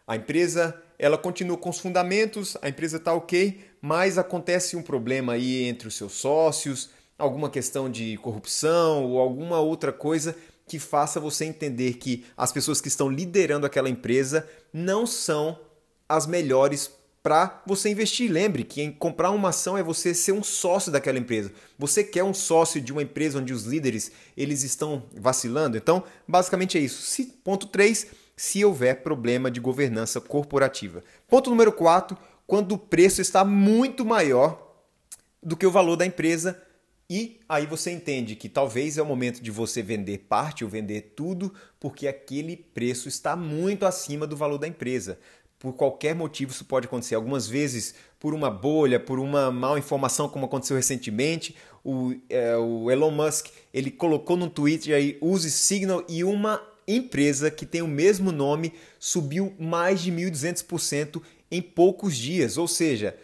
A 0.04 0.16
empresa 0.16 0.82
ela 0.98 1.16
continua 1.16 1.56
com 1.56 1.70
os 1.70 1.78
fundamentos, 1.78 2.56
a 2.60 2.68
empresa 2.68 2.96
está 2.96 3.14
ok, 3.14 3.60
mas 3.80 4.18
acontece 4.18 4.74
um 4.74 4.82
problema 4.82 5.34
aí 5.34 5.62
entre 5.62 5.86
os 5.86 5.94
seus 5.94 6.14
sócios, 6.14 6.90
alguma 7.16 7.48
questão 7.48 7.88
de 7.88 8.16
corrupção 8.16 9.04
ou 9.04 9.20
alguma 9.20 9.60
outra 9.60 9.92
coisa 9.92 10.34
que 10.66 10.80
faça 10.80 11.20
você 11.20 11.44
entender 11.44 11.98
que 11.98 12.26
as 12.36 12.50
pessoas 12.50 12.80
que 12.80 12.88
estão 12.88 13.08
liderando 13.08 13.64
aquela 13.64 13.88
empresa 13.88 14.48
não 14.72 15.06
são 15.06 15.56
as 16.08 16.26
melhores 16.26 16.90
para 17.22 17.62
você 17.66 17.90
investir. 17.90 18.30
Lembre 18.30 18.64
que 18.64 18.80
em 18.80 18.90
comprar 18.90 19.30
uma 19.30 19.50
ação 19.50 19.76
é 19.76 19.82
você 19.82 20.14
ser 20.14 20.32
um 20.32 20.42
sócio 20.42 20.90
daquela 20.90 21.18
empresa. 21.18 21.52
Você 21.78 22.02
quer 22.02 22.24
um 22.24 22.34
sócio 22.34 22.80
de 22.80 22.92
uma 22.92 23.02
empresa 23.02 23.38
onde 23.38 23.52
os 23.52 23.64
líderes 23.64 24.10
eles 24.36 24.62
estão 24.62 25.04
vacilando? 25.12 25.76
Então, 25.76 26.02
basicamente 26.26 26.78
é 26.78 26.80
isso. 26.80 27.02
Se, 27.02 27.24
ponto 27.44 27.66
3, 27.66 28.06
se 28.36 28.64
houver 28.64 29.02
problema 29.02 29.50
de 29.50 29.60
governança 29.60 30.20
corporativa. 30.20 31.04
Ponto 31.28 31.50
número 31.50 31.72
4, 31.72 32.16
quando 32.46 32.72
o 32.72 32.78
preço 32.78 33.20
está 33.20 33.44
muito 33.44 34.04
maior 34.04 34.66
do 35.42 35.56
que 35.56 35.66
o 35.66 35.70
valor 35.70 35.96
da 35.96 36.06
empresa 36.06 36.60
e 37.10 37.40
aí 37.48 37.66
você 37.66 37.90
entende 37.90 38.36
que 38.36 38.48
talvez 38.48 38.96
é 38.96 39.02
o 39.02 39.04
momento 39.04 39.42
de 39.42 39.50
você 39.50 39.82
vender 39.82 40.18
parte 40.28 40.62
ou 40.62 40.70
vender 40.70 41.14
tudo, 41.16 41.52
porque 41.80 42.06
aquele 42.06 42.56
preço 42.56 43.08
está 43.08 43.34
muito 43.34 43.84
acima 43.84 44.28
do 44.28 44.36
valor 44.36 44.58
da 44.58 44.68
empresa. 44.68 45.18
Por 45.60 45.74
qualquer 45.74 46.14
motivo 46.14 46.52
isso 46.52 46.64
pode 46.64 46.86
acontecer. 46.86 47.14
Algumas 47.14 47.46
vezes 47.46 47.94
por 48.18 48.32
uma 48.32 48.50
bolha, 48.50 48.98
por 48.98 49.18
uma 49.18 49.52
mal 49.52 49.76
informação, 49.76 50.26
como 50.26 50.46
aconteceu 50.46 50.74
recentemente. 50.74 51.54
O, 51.84 52.14
é, 52.30 52.56
o 52.56 52.90
Elon 52.90 53.10
Musk 53.10 53.48
ele 53.72 53.90
colocou 53.90 54.38
no 54.38 54.48
Twitter 54.48 54.96
aí 54.96 55.18
use 55.20 55.50
Signal 55.50 56.02
e 56.08 56.24
uma 56.24 56.62
empresa 56.88 57.50
que 57.50 57.66
tem 57.66 57.82
o 57.82 57.86
mesmo 57.86 58.32
nome 58.32 58.72
subiu 58.98 59.54
mais 59.58 60.00
de 60.00 60.10
1.200% 60.10 61.20
em 61.50 61.60
poucos 61.60 62.16
dias. 62.16 62.56
Ou 62.56 62.66
seja, 62.66 63.14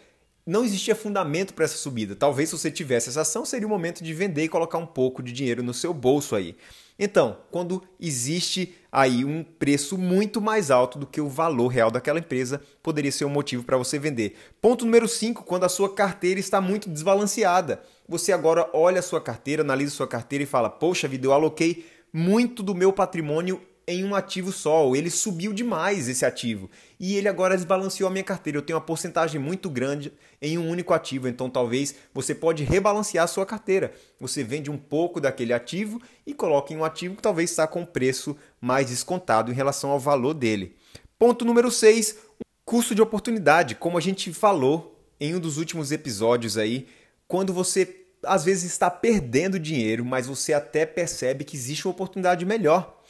não 0.45 0.63
existia 0.63 0.95
fundamento 0.95 1.55
para 1.55 1.65
essa 1.65 1.77
subida. 1.77 2.15
Talvez 2.15 2.49
se 2.49 2.57
você 2.57 2.69
tivesse 2.69 3.09
essa 3.09 3.21
ação, 3.21 3.45
seria 3.45 3.65
o 3.65 3.69
momento 3.69 4.03
de 4.03 4.13
vender 4.13 4.43
e 4.43 4.47
colocar 4.47 4.77
um 4.77 4.85
pouco 4.85 5.23
de 5.23 5.31
dinheiro 5.31 5.63
no 5.63 5.73
seu 5.73 5.91
bolso 5.91 6.35
aí. 6.35 6.55
Então, 6.99 7.37
quando 7.51 7.83
existe 7.99 8.75
aí 8.91 9.23
um 9.23 9.43
preço 9.43 9.97
muito 9.97 10.41
mais 10.41 10.71
alto 10.71 10.97
do 10.97 11.05
que 11.05 11.21
o 11.21 11.29
valor 11.29 11.67
real 11.67 11.91
daquela 11.91 12.19
empresa, 12.19 12.61
poderia 12.81 13.11
ser 13.11 13.25
um 13.25 13.29
motivo 13.29 13.63
para 13.63 13.77
você 13.77 13.99
vender. 13.99 14.35
Ponto 14.59 14.85
número 14.85 15.07
5, 15.07 15.43
quando 15.43 15.65
a 15.65 15.69
sua 15.69 15.93
carteira 15.93 16.39
está 16.39 16.59
muito 16.59 16.89
desbalanceada. 16.89 17.81
Você 18.09 18.31
agora 18.31 18.69
olha 18.73 18.99
a 18.99 19.03
sua 19.03 19.21
carteira, 19.21 19.61
analisa 19.61 19.93
a 19.93 19.95
sua 19.95 20.07
carteira 20.07 20.43
e 20.43 20.47
fala: 20.47 20.69
"Poxa 20.69 21.07
vida, 21.07 21.27
eu 21.27 21.33
aloquei 21.33 21.85
muito 22.11 22.63
do 22.63 22.73
meu 22.73 22.91
patrimônio 22.91 23.61
em 23.87 24.03
um 24.03 24.13
ativo 24.13 24.51
só, 24.51 24.93
ele 24.93 25.09
subiu 25.09 25.53
demais 25.53 26.09
esse 26.09 26.25
ativo 26.25 26.69
e 26.99 27.15
ele 27.15 27.29
agora 27.29 27.55
desbalanceou 27.55 28.09
a 28.09 28.11
minha 28.11 28.23
carteira. 28.23 28.57
Eu 28.57 28.61
tenho 28.61 28.77
uma 28.77 28.85
porcentagem 28.85 29.39
muito 29.39 29.69
grande 29.69 30.11
em 30.41 30.57
um 30.57 30.69
único 30.69 30.93
ativo, 30.93 31.29
então 31.29 31.49
talvez 31.49 31.95
você 32.13 32.35
pode 32.35 32.65
rebalancear 32.65 33.23
a 33.23 33.27
sua 33.27 33.45
carteira. 33.45 33.93
Você 34.19 34.43
vende 34.43 34.69
um 34.69 34.77
pouco 34.77 35.21
daquele 35.21 35.53
ativo 35.53 36.01
e 36.25 36.33
coloca 36.33 36.73
em 36.73 36.77
um 36.77 36.83
ativo 36.83 37.15
que 37.15 37.21
talvez 37.21 37.49
está 37.49 37.65
com 37.65 37.85
preço 37.85 38.35
mais 38.59 38.89
descontado 38.89 39.51
em 39.51 39.55
relação 39.55 39.89
ao 39.89 39.99
valor 39.99 40.33
dele. 40.33 40.75
Ponto 41.17 41.45
número 41.45 41.71
6, 41.71 42.17
custo 42.65 42.93
de 42.93 43.01
oportunidade, 43.01 43.75
como 43.75 43.97
a 43.97 44.01
gente 44.01 44.33
falou 44.33 44.99
em 45.17 45.33
um 45.33 45.39
dos 45.39 45.57
últimos 45.57 45.93
episódios 45.93 46.57
aí, 46.57 46.87
quando 47.25 47.53
você 47.53 48.03
às 48.23 48.43
vezes 48.43 48.65
está 48.65 48.89
perdendo 48.91 49.57
dinheiro, 49.57 50.03
mas 50.03 50.27
você 50.27 50.51
até 50.51 50.85
percebe 50.85 51.45
que 51.45 51.55
existe 51.55 51.87
uma 51.87 51.93
oportunidade 51.93 52.45
melhor. 52.45 53.01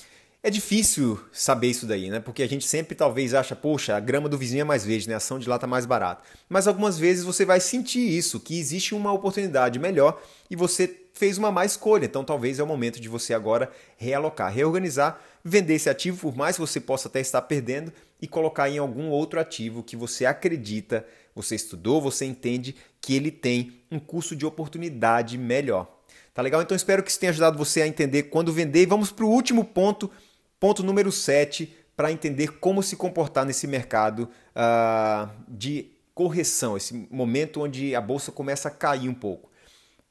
É 0.44 0.50
difícil 0.50 1.20
saber 1.32 1.67
isso 1.67 1.86
daí, 1.86 2.10
né? 2.10 2.20
Porque 2.20 2.44
a 2.44 2.48
gente 2.48 2.65
sempre 2.65 2.96
talvez 2.96 3.34
acha, 3.34 3.56
poxa, 3.56 3.96
a 3.98 4.00
grama 4.00 4.29
do 4.29 4.38
vizinho 4.38 4.62
é 4.62 4.63
mais 4.63 4.86
verde, 4.86 5.08
né? 5.08 5.15
A 5.15 5.17
ação 5.17 5.39
de 5.39 5.50
lá 5.50 5.58
tá 5.58 5.65
mais 5.65 5.86
barata. 5.86 6.24
Mas 6.48 6.67
algumas 6.67 6.98
vezes 6.98 7.24
você 7.24 7.44
vai 7.44 7.60
sentir 7.60 8.00
isso, 8.00 8.39
que 8.39 8.58
existe 8.58 8.94
uma 8.94 9.12
oportunidade 9.12 9.79
melhor 9.79 10.22
e 10.50 10.56
você 10.56 11.08
fez 11.13 11.38
uma 11.38 11.51
má 11.51 11.65
escolha. 11.65 12.06
Então 12.06 12.24
talvez 12.24 12.60
é 12.60 12.63
o 12.63 12.67
momento 12.67 13.01
de 13.01 13.10
você 13.10 13.34
agora 13.34 13.72
realocar, 13.98 14.53
reorganizar, 14.53 15.20
vender 15.44 15.74
esse 15.74 15.89
ativo, 15.89 16.20
por 16.20 16.38
mais 16.38 16.56
que 16.56 16.62
você 16.62 16.79
possa 16.79 17.08
até 17.08 17.20
estar 17.20 17.41
perdendo, 17.41 17.91
e 18.22 18.27
colocar 18.27 18.70
em 18.70 18.77
algum 18.77 19.10
outro 19.10 19.39
ativo 19.39 19.84
que 19.84 19.96
você 19.96 20.25
acredita, 20.25 21.06
você 21.36 21.56
estudou, 21.56 22.01
você 22.01 22.25
entende 22.25 22.75
que 23.01 23.15
ele 23.15 23.32
tem 23.32 23.82
um 23.91 24.00
custo 24.00 24.36
de 24.36 24.46
oportunidade 24.46 25.38
melhor. 25.38 25.88
Tá 26.34 26.41
legal? 26.41 26.62
Então 26.62 26.75
espero 26.77 27.01
que 27.01 27.10
isso 27.10 27.20
tenha 27.20 27.32
ajudado 27.32 27.58
você 27.58 27.82
a 27.82 27.88
entender 27.88 28.24
quando 28.24 28.53
vender. 28.53 28.84
E 28.84 28.86
vamos 28.86 29.12
para 29.12 29.25
o 29.25 29.29
último 29.29 29.65
ponto 29.65 30.10
Ponto 30.59 30.83
número 30.83 31.11
7, 31.11 31.75
para 31.95 32.11
entender 32.11 32.59
como 32.59 32.81
se 32.81 32.95
comportar 32.95 33.45
nesse 33.45 33.67
mercado 33.67 34.29
uh, 34.55 35.29
de 35.47 35.91
correção, 36.15 36.75
esse 36.75 37.07
momento 37.11 37.61
onde 37.61 37.95
a 37.95 38.01
bolsa 38.01 38.31
começa 38.31 38.67
a 38.67 38.71
cair 38.71 39.07
um 39.07 39.13
pouco. 39.13 39.51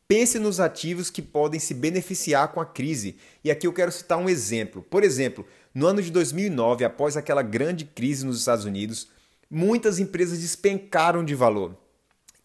Pense 0.08 0.38
nos 0.38 0.60
ativos 0.60 1.10
que 1.10 1.20
podem 1.20 1.58
se 1.58 1.74
beneficiar 1.74 2.52
com 2.52 2.60
a 2.60 2.66
crise. 2.66 3.16
E 3.42 3.50
aqui 3.50 3.66
eu 3.66 3.72
quero 3.72 3.90
citar 3.90 4.18
um 4.18 4.28
exemplo. 4.28 4.82
Por 4.82 5.02
exemplo, 5.02 5.44
no 5.74 5.84
ano 5.84 6.00
de 6.00 6.12
2009, 6.12 6.84
após 6.84 7.16
aquela 7.16 7.42
grande 7.42 7.84
crise 7.84 8.24
nos 8.24 8.38
Estados 8.38 8.64
Unidos, 8.64 9.08
muitas 9.50 9.98
empresas 9.98 10.38
despencaram 10.38 11.24
de 11.24 11.34
valor. 11.34 11.76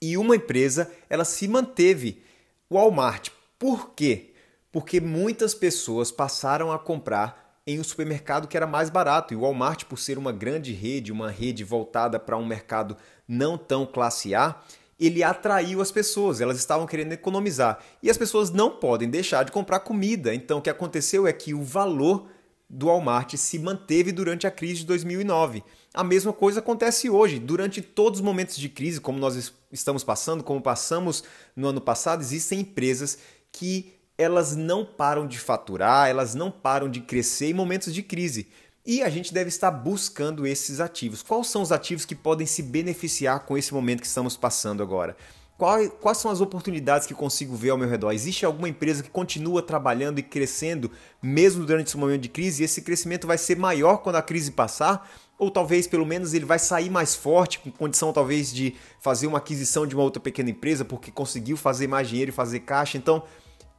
E 0.02 0.18
uma 0.18 0.36
empresa, 0.36 0.92
ela 1.08 1.24
se 1.24 1.48
manteve, 1.48 2.24
Walmart. 2.72 3.30
Por 3.60 3.92
quê? 3.92 4.34
Porque 4.72 5.00
muitas 5.00 5.54
pessoas 5.54 6.12
passaram 6.12 6.72
a 6.72 6.80
comprar 6.80 7.51
em 7.66 7.80
um 7.80 7.84
supermercado 7.84 8.48
que 8.48 8.58
era 8.58 8.68
mais 8.68 8.90
barato. 8.90 9.34
E 9.34 9.38
o 9.38 9.42
Walmart, 9.42 9.86
por 9.86 9.98
ser 9.98 10.18
uma 10.18 10.32
grande 10.32 10.74
rede, 10.74 11.12
uma 11.12 11.30
rede 11.30 11.64
voltada 11.64 12.20
para 12.20 12.38
um 12.38 12.46
mercado 12.46 12.98
não 13.28 13.58
tão 13.58 13.86
classe 13.86 14.34
A, 14.36 14.62
ele 15.00 15.24
atraiu 15.24 15.82
as 15.82 15.92
pessoas, 15.92 16.42
elas 16.42 16.58
estavam 16.58 16.86
querendo 16.86 17.14
economizar. 17.14 17.80
E 18.04 18.10
as 18.10 18.18
pessoas 18.18 18.52
não 18.52 18.70
podem 18.70 19.10
deixar 19.10 19.44
de 19.44 19.52
comprar 19.52 19.80
comida. 19.80 20.34
Então 20.34 20.60
o 20.60 20.62
que 20.62 20.70
aconteceu 20.70 21.26
é 21.26 21.34
que 21.34 21.54
o 21.54 21.64
valor 21.64 22.28
do 22.70 22.86
Walmart 22.86 23.36
se 23.36 23.60
manteve 23.60 24.12
durante 24.12 24.48
a 24.48 24.52
crise 24.52 24.82
de 24.82 24.86
2009. 24.86 25.64
A 25.94 26.04
mesma 26.04 26.32
coisa 26.32 26.60
acontece 26.60 27.10
hoje. 27.10 27.40
Durante 27.40 27.82
todos 27.82 28.20
os 28.20 28.26
momentos 28.26 28.56
de 28.56 28.70
crise, 28.70 29.02
como 29.02 29.20
nós 29.20 29.52
estamos 29.72 30.04
passando, 30.04 30.44
como 30.44 30.62
passamos 30.62 31.24
no 31.56 31.68
ano 31.68 31.82
passado, 31.82 32.22
existem 32.22 32.60
empresas 32.60 33.18
que 33.52 33.94
elas 34.18 34.56
não 34.56 34.86
param 34.86 35.28
de 35.28 35.40
faturar, 35.40 36.10
elas 36.10 36.36
não 36.36 36.52
param 36.52 36.90
de 36.90 37.02
crescer 37.02 37.48
em 37.48 37.54
momentos 37.54 37.94
de 37.94 38.04
crise. 38.04 38.48
E 38.86 39.04
a 39.04 39.10
gente 39.10 39.34
deve 39.34 39.50
estar 39.50 39.70
buscando 39.70 40.46
esses 40.46 40.80
ativos. 40.80 41.22
Quais 41.22 41.48
são 41.48 41.62
os 41.62 41.72
ativos 41.72 42.04
que 42.04 42.16
podem 42.16 42.48
se 42.48 42.64
beneficiar 42.64 43.46
com 43.46 43.58
esse 43.58 43.74
momento 43.74 44.02
que 44.02 44.08
estamos 44.08 44.36
passando 44.36 44.82
agora? 44.82 45.16
Quais, 45.62 45.92
quais 46.02 46.18
são 46.18 46.32
as 46.32 46.42
oportunidades 46.42 47.06
que 47.06 47.14
consigo 47.14 47.56
ver 47.56 47.70
ao 47.70 47.78
meu 47.78 47.88
redor? 47.88 48.12
Existe 48.12 48.44
alguma 48.44 48.68
empresa 48.68 49.04
que 49.04 49.12
continua 49.12 49.62
trabalhando 49.62 50.18
e 50.18 50.24
crescendo 50.24 50.90
mesmo 51.22 51.64
durante 51.64 51.90
esse 51.90 51.98
momento 51.98 52.22
de 52.22 52.30
crise 52.30 52.64
e 52.64 52.66
esse 52.66 52.82
crescimento 52.82 53.28
vai 53.28 53.38
ser 53.38 53.56
maior 53.56 53.98
quando 53.98 54.16
a 54.16 54.24
crise 54.24 54.50
passar? 54.50 55.08
Ou 55.38 55.52
talvez 55.52 55.86
pelo 55.86 56.04
menos 56.04 56.34
ele 56.34 56.46
vai 56.46 56.58
sair 56.58 56.90
mais 56.90 57.14
forte, 57.14 57.60
com 57.60 57.70
condição 57.70 58.12
talvez 58.12 58.52
de 58.52 58.74
fazer 59.00 59.28
uma 59.28 59.38
aquisição 59.38 59.86
de 59.86 59.94
uma 59.94 60.04
outra 60.04 60.20
pequena 60.20 60.50
empresa 60.50 60.84
porque 60.84 61.12
conseguiu 61.12 61.56
fazer 61.56 61.86
mais 61.86 62.10
dinheiro 62.10 62.30
e 62.30 62.34
fazer 62.34 62.62
caixa. 62.62 62.98
Então 62.98 63.22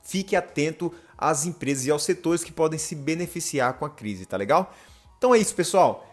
fique 0.02 0.36
atento 0.36 0.92
às 1.16 1.46
empresas 1.46 1.86
e 1.86 1.90
aos 1.90 2.02
setores 2.02 2.42
que 2.42 2.52
podem 2.52 2.78
se 2.78 2.94
beneficiar 2.94 3.74
com 3.74 3.84
a 3.84 3.90
crise, 3.90 4.26
tá 4.26 4.36
legal? 4.36 4.74
Então 5.18 5.34
é 5.34 5.38
isso, 5.38 5.54
pessoal. 5.54 6.08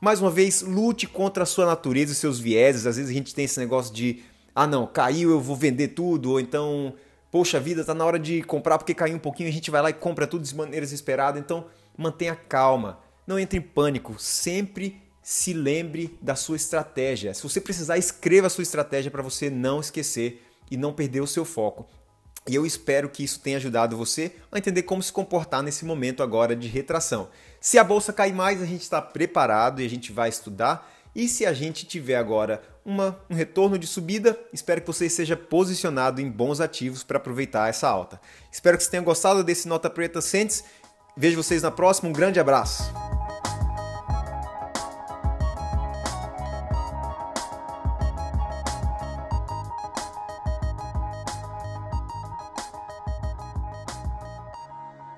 Mais 0.00 0.20
uma 0.20 0.30
vez, 0.30 0.62
lute 0.62 1.06
contra 1.06 1.42
a 1.42 1.46
sua 1.46 1.66
natureza 1.66 2.12
e 2.12 2.14
seus 2.14 2.38
vieses. 2.38 2.86
Às 2.86 2.96
vezes 2.96 3.10
a 3.10 3.14
gente 3.14 3.34
tem 3.34 3.44
esse 3.44 3.58
negócio 3.58 3.94
de 3.94 4.22
ah 4.54 4.66
não, 4.66 4.86
caiu, 4.86 5.30
eu 5.30 5.40
vou 5.40 5.56
vender 5.56 5.88
tudo, 5.88 6.32
ou 6.32 6.40
então, 6.40 6.94
poxa 7.30 7.58
vida, 7.58 7.84
tá 7.84 7.94
na 7.94 8.04
hora 8.04 8.18
de 8.18 8.42
comprar 8.42 8.78
porque 8.78 8.94
caiu 8.94 9.16
um 9.16 9.20
pouquinho, 9.20 9.48
a 9.48 9.52
gente 9.52 9.70
vai 9.70 9.80
lá 9.80 9.90
e 9.90 9.94
compra 9.94 10.26
tudo 10.26 10.44
de 10.44 10.54
maneira 10.54 10.84
desesperada. 10.84 11.38
Então, 11.38 11.66
mantenha 11.96 12.36
calma, 12.36 13.00
não 13.26 13.38
entre 13.38 13.58
em 13.58 13.62
pânico, 13.62 14.14
sempre 14.18 15.00
se 15.22 15.52
lembre 15.52 16.18
da 16.20 16.34
sua 16.34 16.56
estratégia. 16.56 17.32
Se 17.32 17.42
você 17.42 17.60
precisar, 17.60 17.96
escreva 17.96 18.48
a 18.48 18.50
sua 18.50 18.62
estratégia 18.62 19.10
para 19.10 19.22
você 19.22 19.48
não 19.48 19.80
esquecer 19.80 20.42
e 20.70 20.76
não 20.76 20.92
perder 20.92 21.20
o 21.20 21.26
seu 21.26 21.44
foco. 21.44 21.86
E 22.48 22.54
eu 22.54 22.66
espero 22.66 23.08
que 23.08 23.22
isso 23.22 23.40
tenha 23.40 23.56
ajudado 23.56 23.96
você 23.96 24.32
a 24.50 24.58
entender 24.58 24.82
como 24.82 25.02
se 25.02 25.12
comportar 25.12 25.62
nesse 25.62 25.84
momento 25.84 26.22
agora 26.22 26.56
de 26.56 26.66
retração. 26.66 27.28
Se 27.60 27.78
a 27.78 27.84
bolsa 27.84 28.12
cair 28.12 28.34
mais, 28.34 28.60
a 28.60 28.66
gente 28.66 28.82
está 28.82 29.00
preparado 29.00 29.80
e 29.80 29.86
a 29.86 29.90
gente 29.90 30.10
vai 30.10 30.28
estudar 30.28 30.90
e 31.14 31.28
se 31.28 31.44
a 31.44 31.52
gente 31.52 31.86
tiver 31.86 32.16
agora 32.16 32.62
uma, 32.84 33.18
um 33.28 33.34
retorno 33.34 33.78
de 33.78 33.86
subida, 33.86 34.38
espero 34.52 34.80
que 34.80 34.86
você 34.86 35.06
esteja 35.06 35.36
posicionado 35.36 36.20
em 36.20 36.30
bons 36.30 36.60
ativos 36.60 37.04
para 37.04 37.18
aproveitar 37.18 37.68
essa 37.68 37.88
alta. 37.88 38.20
Espero 38.50 38.76
que 38.76 38.84
você 38.84 38.90
tenha 38.90 39.02
gostado 39.02 39.44
desse 39.44 39.68
Nota 39.68 39.90
Preta 39.90 40.20
Sentes. 40.20 40.64
Vejo 41.16 41.42
vocês 41.42 41.62
na 41.62 41.70
próxima. 41.70 42.08
Um 42.08 42.12
grande 42.12 42.40
abraço. 42.40 42.82